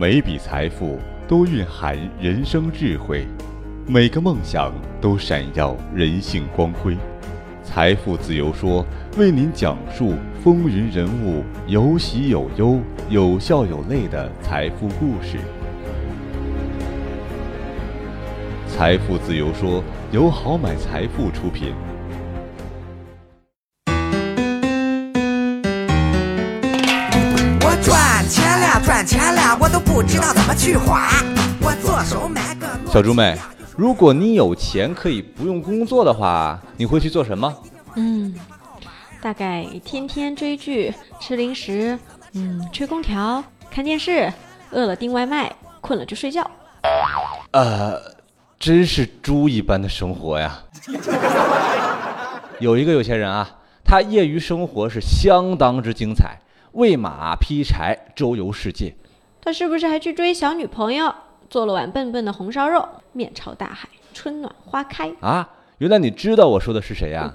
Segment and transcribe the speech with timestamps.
[0.00, 0.96] 每笔财富
[1.26, 3.26] 都蕴含人生智慧，
[3.84, 6.96] 每个梦想都闪耀人性光辉。
[7.64, 15.36] 财富自由说为您讲述风云人物有喜有忧、有笑有泪的财富故事。
[18.68, 21.74] 财富自由说由好买财富出品。
[27.60, 28.47] 我赚钱，
[29.60, 31.08] 我都不知道怎么去花。
[31.60, 33.36] 我左手买个小猪妹，
[33.76, 37.52] 如果你有钱可以不用工作的话，你会去做什么？
[37.96, 38.34] 嗯，
[39.20, 41.98] 大概天天追剧、吃零食，
[42.34, 44.32] 嗯，吹空调、看电视，
[44.70, 46.48] 饿了订外卖，困了就睡觉。
[47.50, 48.00] 呃，
[48.60, 50.60] 真是猪一般的生活呀！
[52.60, 53.48] 有一个有钱人啊，
[53.84, 56.38] 他业余生活是相当之精彩，
[56.72, 58.94] 喂马、劈柴、周游世界。
[59.40, 61.14] 他是不是还去追小女朋友，
[61.48, 65.14] 做了碗笨笨的红烧肉，面朝大海，春暖花开？
[65.20, 67.34] 啊，原来你知道我说的是谁呀、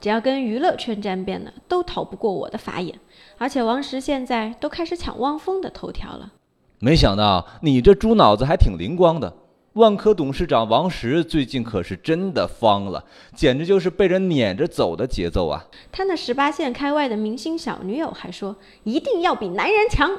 [0.00, 2.98] 只要跟娱乐圈沾边的，都逃不过我的法眼。
[3.38, 6.32] 而且王石现在都开始抢汪峰的头条了。
[6.78, 9.32] 没想到你这猪脑子还挺灵光的。
[9.74, 15.66] 万科董事长王石最近可是真的方了，简直就是被人撵着走的节奏啊！
[15.92, 20.10] 他那十八线开外的明星小女友还说一定要比男人强，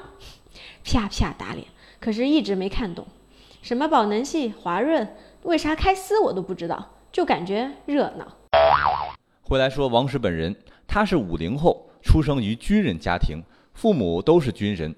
[0.84, 1.66] 啪啪打脸。
[2.00, 3.06] 可是一直没看懂，
[3.62, 8.38] 什么宝能系、华润，为啥开撕我都不知道，就感觉热闹。
[9.42, 10.56] 回来说王石本人，
[10.88, 13.42] 他是五零后，出生于军人家庭，
[13.74, 14.94] 父母都是军人。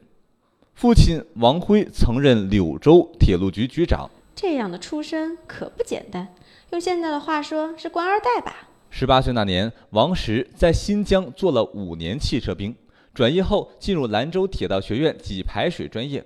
[0.74, 4.10] 父亲王辉曾任柳州铁路局局长。
[4.36, 6.28] 这样的出身可不简单，
[6.72, 8.70] 用现在的话说是官二代吧。
[8.90, 12.76] 十八岁那年，王石在新疆做了五年汽车兵，
[13.20, 16.26] 转业后进入兰州铁道学院给排水专业。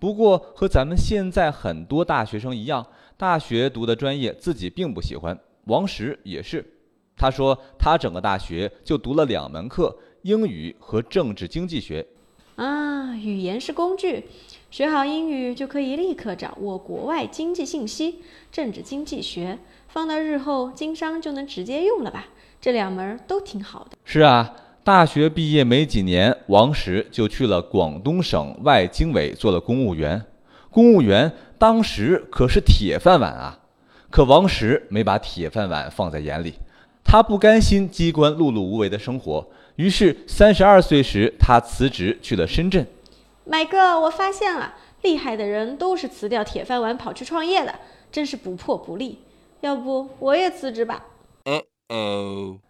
[0.00, 2.84] 不过和咱们现在很多大学生一样，
[3.16, 5.38] 大学读的专业自己并不喜欢。
[5.66, 6.68] 王石也是，
[7.16, 12.04] 他说他整个大学就读了两门课，英语和政治经济学。
[12.56, 14.24] 啊，语言是工具，
[14.72, 18.16] 学好英语就可以立刻掌握国外经济信息，
[18.50, 19.56] 政治经济学
[19.86, 22.26] 放到日后经商就能直接用了吧？
[22.60, 23.96] 这两门都挺好的。
[24.04, 30.22] 是啊，大学毕业没几年，王石就去了广东省外经委做了公务员。
[30.70, 33.58] 公务员当时可是铁饭碗啊，
[34.10, 36.52] 可王石没把铁饭碗放在眼里，
[37.02, 39.46] 他不甘心机关碌碌无为的生活，
[39.76, 42.86] 于是三十二岁时他辞职去了深圳。
[43.46, 47.74] 买哥，我发现了，厉害的人都是辞掉铁饭碗跑去创业的，
[48.12, 49.20] 真是不破不立。
[49.62, 51.02] 要不我也辞职吧？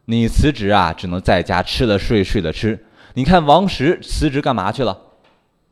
[0.06, 2.84] 你辞职啊，只能在家吃了睡，睡了吃。
[3.14, 4.98] 你看王石辞职干嘛去了？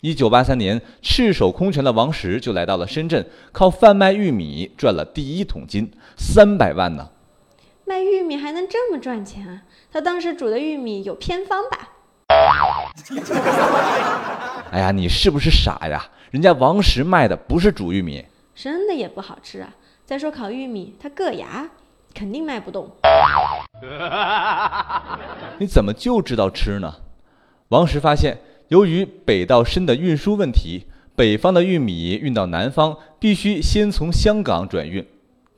[0.01, 7.11] 一九八三年，赤手空拳的王石就来到了深圳，靠贩卖玉米赚了第一桶金，三百万呢。
[7.85, 9.63] 卖玉米还能这么赚钱啊？
[9.91, 11.89] 他当时煮的玉米有偏方吧？
[14.71, 16.09] 哎呀，你是不是傻呀？
[16.31, 18.25] 人家王石卖的不是煮玉米，
[18.55, 19.75] 生的也不好吃啊。
[20.07, 21.69] 再说烤玉米，它硌牙，
[22.15, 22.91] 肯定卖不动。
[25.59, 26.95] 你怎么就知道吃呢？
[27.69, 30.87] 王石发现，由于北到深的运输问题，
[31.17, 35.07] 北方的玉米运到南方必须先从香港转运，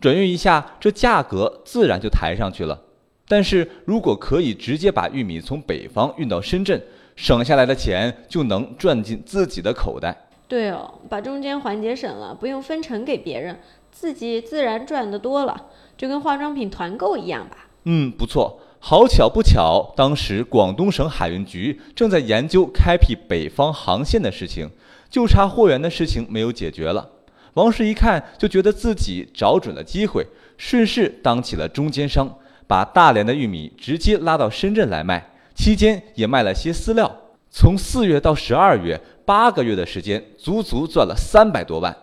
[0.00, 2.80] 转运一下，这价格自然就抬上去了。
[3.26, 6.82] 但是如果可以直接把玉米从北方运到深圳，
[7.16, 10.16] 省下来的钱就能赚进自己的口袋。
[10.46, 13.58] 对哦，把中间环节省了，不用分成给别人，
[13.94, 15.66] 自己自然赚得多了，
[15.96, 17.68] 就跟化妆品团购一样吧。
[17.84, 18.60] 嗯，不错。
[18.80, 24.68] 好巧不巧，当时广东省海运局正在研究开辟北方航线的事情，
[25.08, 27.08] 就差货源的事情没有解决了。
[27.54, 30.26] 王石一看就觉得自己找准了机会，
[30.58, 37.10] 顺势当起了中间商，把大连的玉米直接拉到深圳来卖，期间也卖了些饲料。
[37.48, 41.96] 从四月到十二月，八个月的时间，足足赚了三百多万。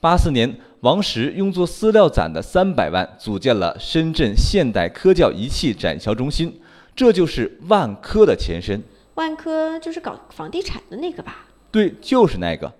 [0.00, 6.60] 八四年，王石用作饲料攒的三百万，组建了深圳现代科教仪器展销中心，
[6.94, 8.80] 这就是万科的前身。
[9.14, 11.46] 万科就是搞房地产的那个吧？
[11.72, 12.72] 对，就是那个。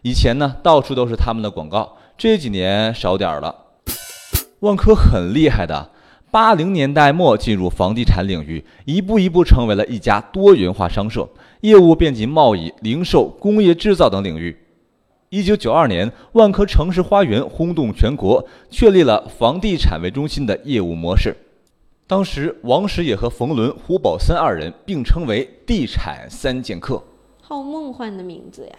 [0.00, 3.54] 以前呢，到处都是他们的广告，这几年少点儿了。
[4.60, 5.90] 万科很厉害的，
[6.30, 11.28] 八零年代末进入房地产领域，一步一步成为了一家多元化商社，
[11.60, 14.56] 业务遍及贸易、零售、工业制造等领域。
[15.34, 21.34] 一九九二年，万科城市花园轰动全国，确立了房地产为中心的业务模式。
[22.06, 27.02] 当时，王石也和冯仑、胡宝森二人并称为“地产三剑客”。
[27.42, 28.78] 好梦幻的名字呀！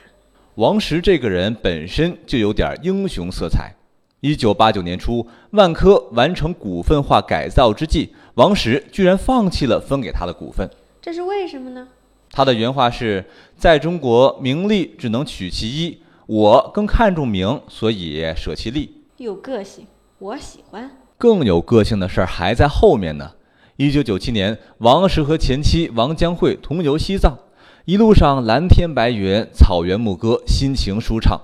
[0.55, 3.73] 王石这个人本身就有点英雄色彩。
[4.21, 10.69] 一九八九年初，万科完成股份化改造之际，王石居然放弃了分给他的股份。
[11.01, 11.85] 这是为什么呢？
[12.31, 13.25] 他的原话是
[13.59, 19.85] ：“在中国，名利只能取其一，我更看重名，所以舍弃利。”有个性，
[20.19, 20.91] 我喜欢。
[21.17, 23.31] 更有个性的事儿还在后面呢。
[23.77, 27.37] 一九九七年，王石和前妻王江慧同游西藏，
[27.85, 31.39] 一路上蓝天白云，草原牧歌，心情舒畅。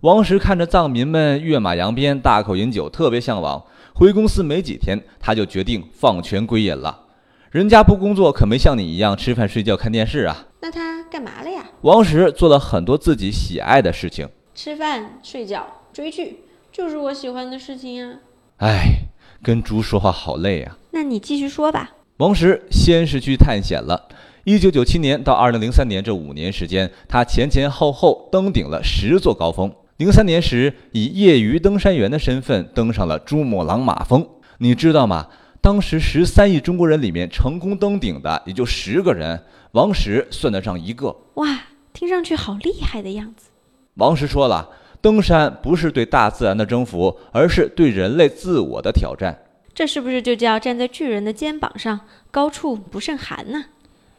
[0.00, 3.64] 王石看着藏民们跃马扬鞭、大口饮酒，特别向往。
[3.94, 7.02] 回公司没几天，他就决定放权归隐了。
[7.50, 10.46] 人家不工作，可没像你一样吃饭、睡觉、看电视啊。
[10.64, 11.62] 那他干嘛了呀？
[11.82, 16.38] 王石做了很多自己喜爱的事情，吃饭、睡觉、追剧，
[16.72, 18.14] 就是我喜欢的事情呀。
[18.60, 19.02] 唉，
[19.42, 20.74] 跟猪说话好累呀。
[20.92, 21.90] 那你继续说吧。
[22.16, 24.08] 王石先是去探险了。
[24.44, 29.70] 一九九七年到二零零三年这五年时间，他前前后后登顶了十座高峰。
[29.98, 34.26] 零三年时，以业余登山员的身份登上了珠穆朗玛峰。
[34.56, 35.28] 你知道吗？
[35.64, 41.16] 当时十三亿中国人里面，成功登顶的也就十个人，王石算得上一个。
[41.36, 41.58] 哇，
[41.94, 43.48] 听上去好厉害的样子。
[43.94, 44.68] 王石说了，
[45.00, 49.34] 登山不是对大自然的征服，而是对人类自我的挑战。
[49.72, 52.00] 这是不是就叫站在巨人的肩膀上，
[52.30, 53.64] 高处不胜寒呢？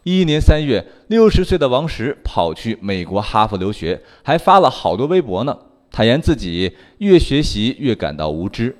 [0.01, 5.56] 一一年三月，六十岁的王石跑去美国哈佛留学，还发了好多微博呢。
[5.92, 8.75] 坦言自己越学习越感到无知。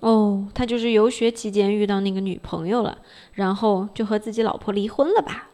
[0.00, 2.98] 哦，他就是游学期间遇到那个女朋友了，
[3.34, 5.48] 然后就和自己老婆离婚了吧？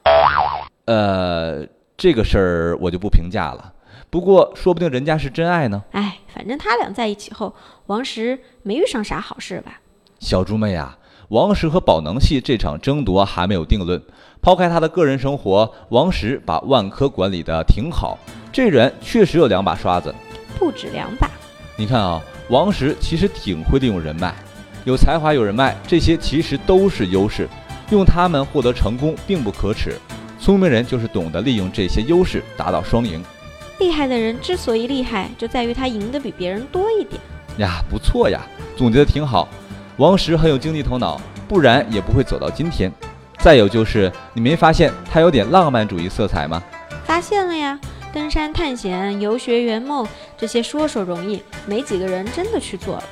[0.86, 1.66] 呃，
[1.96, 3.72] 这个事儿我就不评价了。
[4.08, 5.82] 不过说不定人家是真爱呢。
[5.90, 7.52] 哎，反正他俩在一起后，
[7.86, 9.80] 王石没遇上啥好事吧？
[10.20, 10.96] 小猪妹啊，
[11.28, 14.00] 王石和宝能系这场争夺还没有定论。
[14.40, 18.16] 抛开他的个人生活，王石把万科管理的挺好。
[18.52, 20.14] 这人确实有两把刷子，
[20.56, 21.28] 不止两把。
[21.76, 24.32] 你看啊，王石其实挺会利用人脉，
[24.84, 27.48] 有才华有人脉，这些其实都是优势，
[27.90, 29.98] 用他们获得成功并不可耻。
[30.38, 33.20] 聪明人就是懂得利用这些优势，达到双赢。
[33.80, 37.20] 厉害的人之所以厉害，就在于他赢得比别人多一点。
[37.58, 38.40] 呀，不错呀，
[38.76, 39.48] 总结的挺好。
[39.96, 42.92] 王石很有经济头脑，不然也不会走到今天。
[43.38, 46.62] 再有就是，你没发现他有点浪漫主义色彩吗？
[47.04, 47.78] 发现了呀，
[48.12, 50.06] 登山探险、游学圆梦，
[50.38, 53.04] 这些说说容易，没几个人真的去做了。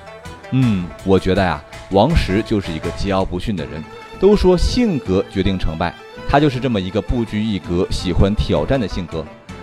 [0.51, 3.83] 嗯，我觉得呀，王石就是一个桀骜不驯的人。
[4.21, 5.93] 都说性格决定成败，
[6.29, 9.23] 他就是这么一个不拘一格、喜欢挑战的性格。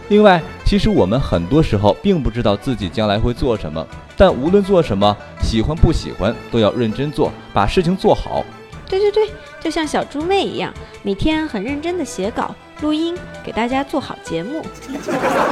[0.09, 3.87] 另外，其实我们很多时候并不知道自己将来会做什么，
[4.17, 8.43] 但无论做什么，喜欢不喜欢，都要认真做，把事情做好。
[8.91, 9.29] 对对对，
[9.61, 14.61] 就像小猪妹一样，每天很认真的写稿、录音，给大家做好节目。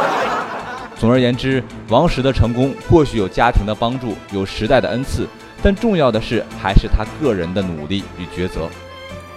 [0.99, 5.25] 总而言之，王石的成功或许有家庭的帮助，有时代的恩赐，
[5.63, 8.67] 但重要的是还是他个人的努力与抉择。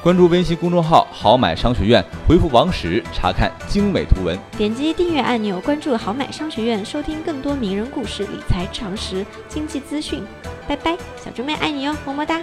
[0.03, 10.25] 关注微信公众号“好买商学院”，回复“王石”查看精美图文，点击订阅按钮，关注“好买商学院”，收听更多名人故事、理财常识、经济资讯。
[10.67, 12.43] 拜拜，小猪妹爱你哟，么么哒。